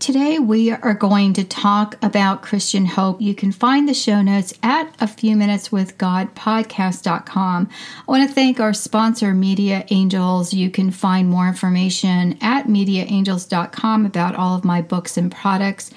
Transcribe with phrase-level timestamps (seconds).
[0.00, 3.20] Today, we are going to talk about Christian hope.
[3.20, 7.68] You can find the show notes at a few minutes with God podcast.com.
[8.08, 10.54] I want to thank our sponsor, Media Angels.
[10.54, 15.90] You can find more information at mediaangels.com about all of my books and products.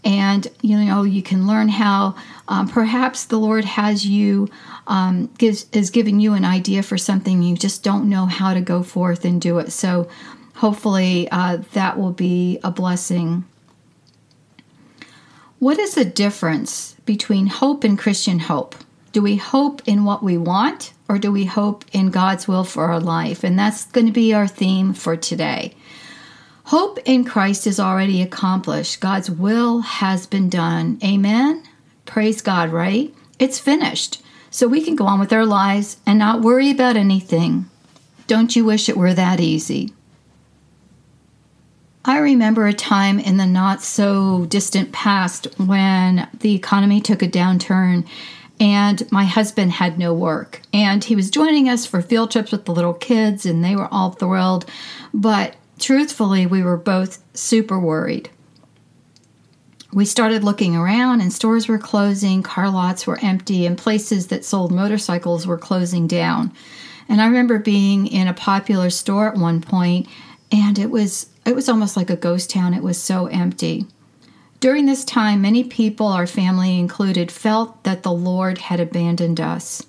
[0.05, 2.15] and you know you can learn how
[2.47, 4.47] um, perhaps the lord has you
[4.87, 8.61] um, gives is giving you an idea for something you just don't know how to
[8.61, 10.07] go forth and do it so
[10.55, 13.45] hopefully uh, that will be a blessing.
[15.59, 18.75] What is the difference between hope and Christian hope?
[19.11, 22.85] Do we hope in what we want or do we hope in God's will for
[22.85, 23.43] our life?
[23.43, 25.73] And that's going to be our theme for today.
[26.65, 28.99] Hope in Christ is already accomplished.
[28.99, 30.99] God's will has been done.
[31.03, 31.63] Amen.
[32.05, 33.13] Praise God, right?
[33.39, 34.21] It's finished.
[34.49, 37.69] So we can go on with our lives and not worry about anything.
[38.27, 39.94] Don't you wish it were that easy?
[42.07, 47.27] I remember a time in the not so distant past when the economy took a
[47.27, 48.07] downturn
[48.59, 50.61] and my husband had no work.
[50.71, 53.91] And he was joining us for field trips with the little kids, and they were
[53.91, 54.65] all thrilled.
[55.15, 58.29] But truthfully, we were both super worried.
[59.91, 64.45] We started looking around, and stores were closing, car lots were empty, and places that
[64.45, 66.53] sold motorcycles were closing down.
[67.09, 70.07] And I remember being in a popular store at one point,
[70.51, 72.73] and it was it was almost like a ghost town.
[72.73, 73.85] It was so empty.
[74.59, 79.83] During this time, many people, our family included, felt that the Lord had abandoned us.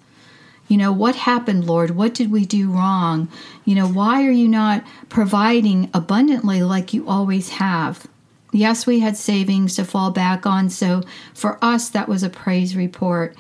[0.69, 1.93] You know, what happened, Lord?
[1.93, 3.29] What did we do wrong?
[3.65, 8.07] You know, why are you not providing abundantly like you always have?
[8.53, 11.03] Yes, we had savings to fall back on, so
[11.35, 13.37] for us, that was a praise report.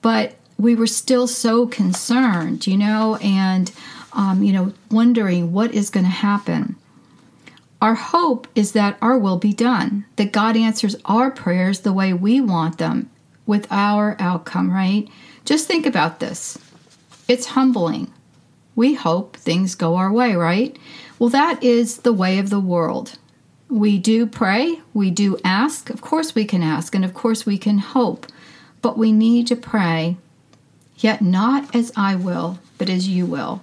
[0.00, 3.70] But we were still so concerned, you know, and,
[4.12, 6.76] um, you know, wondering what is going to happen.
[7.80, 12.12] Our hope is that our will be done, that God answers our prayers the way
[12.12, 13.10] we want them
[13.46, 15.08] with our outcome, right?
[15.46, 16.58] Just think about this.
[17.26, 18.12] It's humbling.
[18.76, 20.78] We hope things go our way, right?
[21.18, 23.18] Well, that is the way of the world.
[23.68, 25.90] We do pray, we do ask.
[25.90, 28.26] Of course, we can ask, and of course, we can hope,
[28.82, 30.16] but we need to pray,
[30.96, 33.62] yet not as I will, but as you will.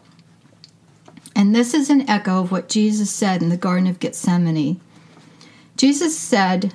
[1.38, 4.82] And this is an echo of what Jesus said in the Garden of Gethsemane.
[5.78, 6.74] Jesus said,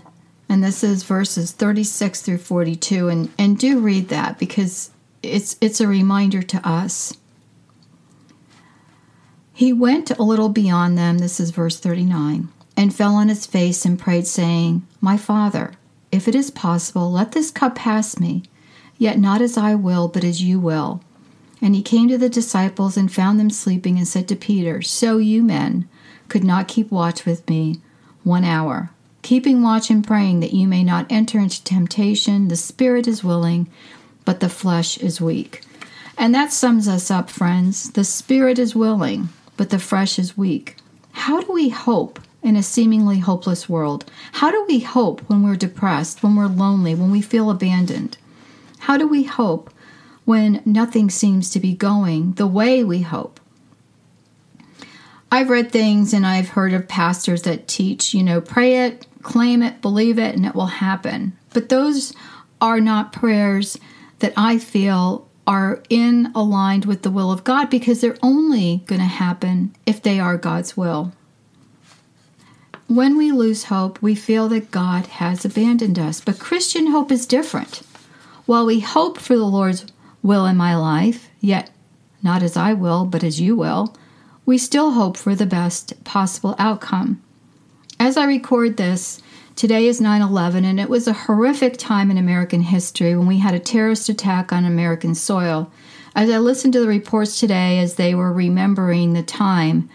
[0.49, 5.81] and this is verses 36 through 42, and, and do read that because it's, it's
[5.81, 7.13] a reminder to us.
[9.53, 13.85] He went a little beyond them, this is verse 39, and fell on his face
[13.85, 15.73] and prayed, saying, My Father,
[16.13, 18.45] if it is possible, let this cup pass me,
[18.97, 21.03] yet not as I will, but as you will.
[21.63, 25.17] And he came to the disciples and found them sleeping, and said to Peter, So
[25.17, 25.89] you men
[26.29, 27.81] could not keep watch with me
[28.25, 28.91] one hour.
[29.23, 32.49] Keeping watch and praying that you may not enter into temptation.
[32.49, 33.71] The spirit is willing,
[34.25, 35.63] but the flesh is weak.
[36.19, 37.93] And that sums us up, friends.
[37.93, 40.77] The spirit is willing, but the flesh is weak.
[41.13, 44.05] How do we hope in a seemingly hopeless world?
[44.33, 48.19] How do we hope when we're depressed, when we're lonely, when we feel abandoned?
[48.81, 49.72] How do we hope
[50.25, 53.41] when nothing seems to be going the way we hope?
[55.31, 59.63] I've read things and I've heard of pastors that teach, you know, pray it, claim
[59.63, 61.37] it, believe it, and it will happen.
[61.55, 62.13] But those
[62.61, 63.79] are not prayers
[64.19, 69.01] that I feel are in aligned with the will of God because they're only going
[69.01, 71.13] to happen if they are God's will.
[72.87, 76.21] When we lose hope, we feel that God has abandoned us.
[76.21, 77.79] But Christian hope is different.
[78.45, 79.87] While we hope for the Lord's
[80.23, 81.71] will in my life, yet
[82.23, 83.95] not as I will, but as you will,
[84.47, 87.23] we still hope for the best possible outcome.
[87.99, 89.21] As I record this,
[89.55, 93.39] Today is 9 11, and it was a horrific time in American history when we
[93.39, 95.71] had a terrorist attack on American soil.
[96.15, 99.91] As I listened to the reports today as they were remembering the time,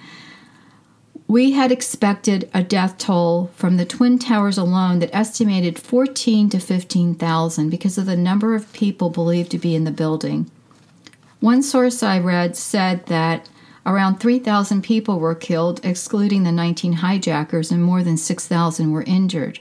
[1.28, 6.60] we had expected a death toll from the Twin Towers alone that estimated 14 to
[6.60, 10.50] 15,000 because of the number of people believed to be in the building.
[11.40, 13.50] One source I read said that
[13.88, 19.60] Around 3,000 people were killed, excluding the 19 hijackers, and more than 6,000 were injured.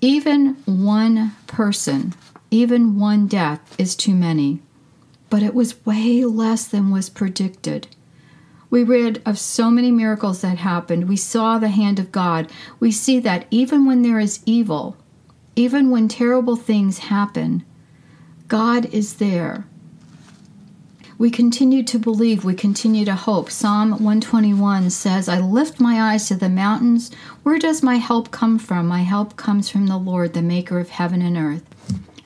[0.00, 2.14] Even one person,
[2.52, 4.60] even one death, is too many.
[5.28, 7.88] But it was way less than was predicted.
[8.72, 11.08] We read of so many miracles that happened.
[11.08, 12.50] We saw the hand of God.
[12.80, 14.96] We see that even when there is evil,
[15.54, 17.64] even when terrible things happen,
[18.48, 19.66] God is there
[21.22, 23.48] we continue to believe, we continue to hope.
[23.48, 27.14] Psalm 121 says, I lift my eyes to the mountains.
[27.44, 28.88] Where does my help come from?
[28.88, 31.62] My help comes from the Lord, the maker of heaven and earth.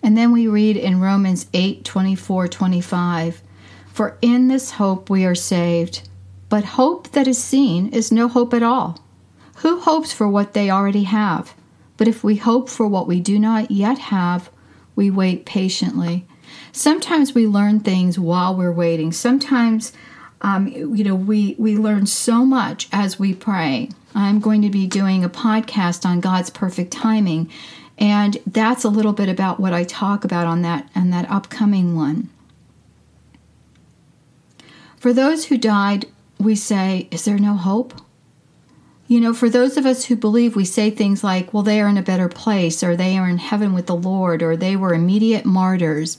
[0.02, 3.42] And then we read in Romans 8 24 25,
[3.92, 6.08] For in this hope we are saved.
[6.56, 9.04] But hope that is seen is no hope at all.
[9.56, 11.54] Who hopes for what they already have?
[11.98, 14.48] But if we hope for what we do not yet have,
[14.94, 16.26] we wait patiently
[16.72, 19.12] sometimes we learn things while we're waiting.
[19.12, 19.92] Sometimes,
[20.42, 23.88] um, you know, we, we learn so much as we pray.
[24.14, 27.50] I'm going to be doing a podcast on God's perfect timing,
[27.98, 31.96] and that's a little bit about what I talk about on that and that upcoming
[31.96, 32.30] one.
[34.96, 36.06] For those who died,
[36.38, 37.94] we say, Is there no hope?
[39.08, 41.88] You know, for those of us who believe, we say things like, Well, they are
[41.88, 44.94] in a better place, or they are in heaven with the Lord, or they were
[44.94, 46.18] immediate martyrs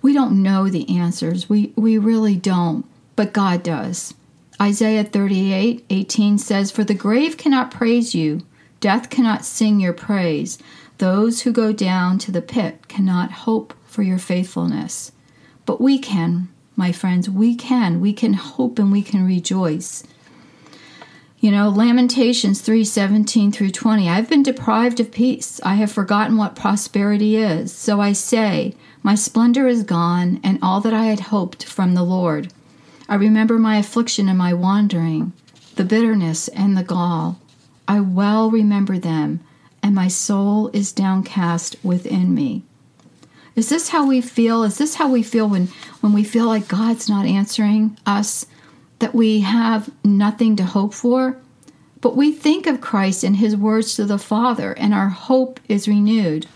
[0.00, 1.48] we don't know the answers.
[1.48, 4.14] We, we really don't, but God does.
[4.60, 8.42] Isaiah 38 18 says, For the grave cannot praise you,
[8.80, 10.58] death cannot sing your praise.
[10.98, 15.12] Those who go down to the pit cannot hope for your faithfulness.
[15.64, 18.00] But we can, my friends, we can.
[18.00, 20.04] We can hope and we can rejoice.
[21.40, 24.08] You know, Lamentations 3 17 through 20.
[24.08, 25.60] I've been deprived of peace.
[25.64, 27.72] I have forgotten what prosperity is.
[27.72, 32.04] So I say, My splendor is gone, and all that I had hoped from the
[32.04, 32.52] Lord.
[33.08, 35.32] I remember my affliction and my wandering,
[35.74, 37.40] the bitterness and the gall.
[37.88, 39.40] I well remember them,
[39.82, 42.62] and my soul is downcast within me.
[43.58, 44.62] Is this how we feel?
[44.62, 45.66] Is this how we feel when,
[46.00, 48.46] when we feel like God's not answering us?
[48.98, 51.36] that we have nothing to hope for,
[52.00, 55.88] but we think of Christ and his words to the Father, and our hope is
[55.88, 56.46] renewed.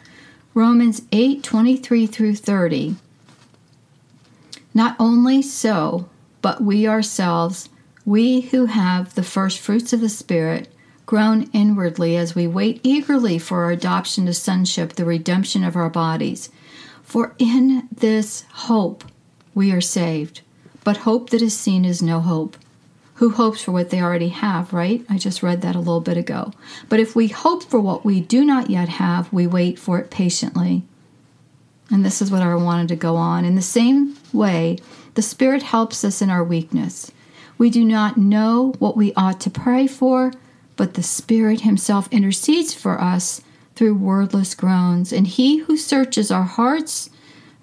[0.54, 2.96] Romans 8 23 through 30.
[4.74, 6.08] Not only so,
[6.40, 7.68] but we ourselves,
[8.04, 10.72] we who have the first fruits of the Spirit,
[11.06, 15.90] groan inwardly as we wait eagerly for our adoption to sonship, the redemption of our
[15.90, 16.50] bodies.
[17.02, 19.04] For in this hope
[19.54, 20.40] we are saved.
[20.84, 22.56] But hope that is seen is no hope.
[23.14, 25.04] Who hopes for what they already have, right?
[25.08, 26.52] I just read that a little bit ago.
[26.88, 30.10] But if we hope for what we do not yet have, we wait for it
[30.10, 30.82] patiently.
[31.90, 33.44] And this is what I wanted to go on.
[33.44, 34.78] In the same way,
[35.14, 37.12] the Spirit helps us in our weakness.
[37.58, 40.32] We do not know what we ought to pray for,
[40.76, 43.42] but the Spirit Himself intercedes for us
[43.74, 45.12] through wordless groans.
[45.12, 47.10] And He who searches our hearts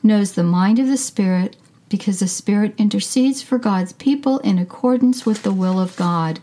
[0.02, 1.56] knows the mind of the Spirit
[1.90, 6.40] because the Spirit intercedes for God's people in accordance with the will of God.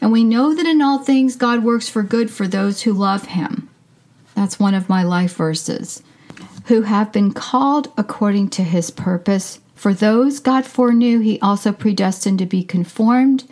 [0.00, 3.26] And we know that in all things God works for good for those who love
[3.26, 3.68] Him.
[4.34, 6.02] That's one of my life verses.
[6.66, 9.60] Who have been called according to His purpose.
[9.74, 13.48] For those God foreknew, He also predestined to be conformed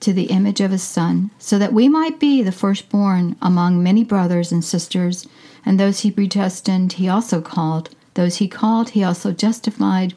[0.00, 4.04] to the image of His Son, so that we might be the firstborn among many
[4.04, 5.26] brothers and sisters.
[5.64, 7.90] And those He predestined, He also called.
[8.16, 10.14] Those he called, he also justified.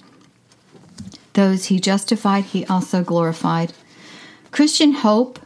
[1.33, 3.74] Those he justified, he also glorified.
[4.51, 5.38] Christian hope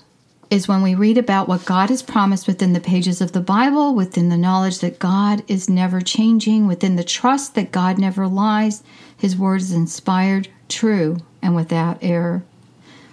[0.52, 3.96] is when we read about what God has promised within the pages of the Bible,
[3.96, 8.84] within the knowledge that God is never changing, within the trust that God never lies.
[9.18, 12.44] His word is inspired, true, and without error.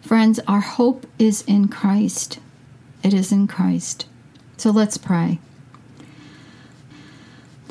[0.00, 2.38] Friends, our hope is in Christ.
[3.02, 4.06] It is in Christ.
[4.56, 5.38] So let's pray.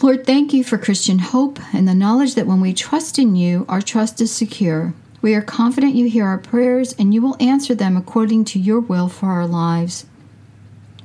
[0.01, 3.65] Lord, thank you for Christian hope and the knowledge that when we trust in you,
[3.67, 4.93] our trust is secure.
[5.21, 8.79] We are confident you hear our prayers and you will answer them according to your
[8.79, 10.05] will for our lives.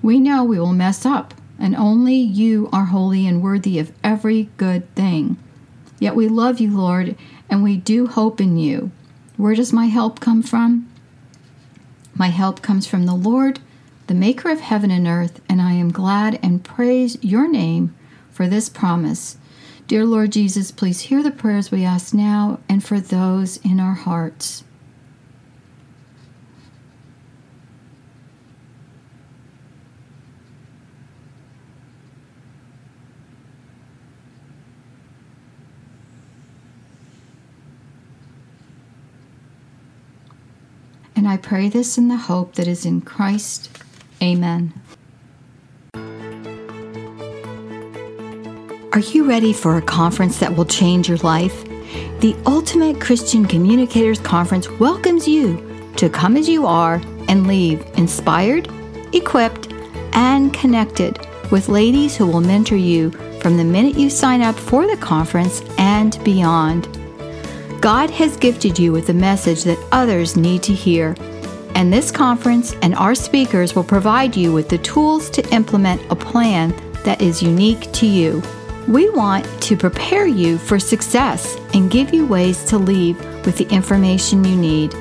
[0.00, 4.50] We know we will mess up, and only you are holy and worthy of every
[4.58, 5.38] good thing.
[5.98, 7.16] Yet we love you, Lord,
[7.50, 8.92] and we do hope in you.
[9.36, 10.88] Where does my help come from?
[12.16, 13.58] My help comes from the Lord,
[14.06, 17.94] the maker of heaven and earth, and I am glad and praise your name
[18.30, 19.36] for this promise.
[19.88, 23.94] Dear Lord Jesus, please hear the prayers we ask now and for those in our
[23.94, 24.62] hearts.
[41.16, 43.70] And I pray this in the hope that is in Christ.
[44.22, 44.72] Amen.
[48.92, 51.64] Are you ready for a conference that will change your life?
[52.20, 58.68] The Ultimate Christian Communicators Conference welcomes you to come as you are and leave inspired,
[59.12, 59.72] equipped,
[60.12, 61.18] and connected
[61.50, 65.62] with ladies who will mentor you from the minute you sign up for the conference
[65.76, 66.88] and beyond.
[67.84, 71.14] God has gifted you with a message that others need to hear,
[71.74, 76.16] and this conference and our speakers will provide you with the tools to implement a
[76.16, 76.74] plan
[77.04, 78.42] that is unique to you.
[78.88, 83.68] We want to prepare you for success and give you ways to leave with the
[83.68, 84.94] information you need.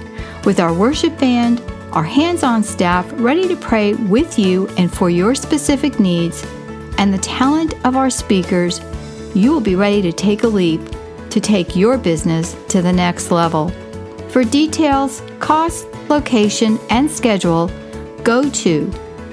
[0.44, 1.62] With our worship band,
[1.94, 6.46] our hands on staff ready to pray with you and for your specific needs,
[6.98, 8.82] and the talent of our speakers,
[9.34, 10.82] you will be ready to take a leap
[11.34, 13.70] to take your business to the next level.
[14.30, 17.72] For details, cost, location, and schedule,
[18.24, 18.86] go to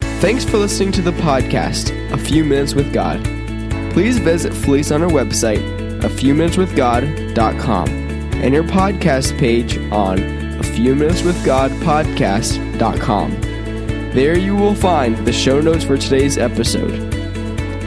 [0.00, 3.22] Thanks for listening to the podcast, A Few Minutes with God.
[3.92, 5.62] Please visit Felice on our website,
[6.02, 10.18] a few minutes with God.com, and your podcast page on
[10.58, 11.70] a few minutes with God
[12.82, 13.40] podcast.com.
[14.12, 17.10] There you will find the show notes for today's episode.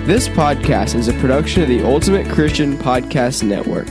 [0.06, 3.88] This podcast is a production of the Ultimate Christian Podcast Network.